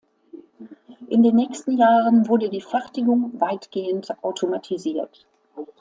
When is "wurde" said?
2.27-2.49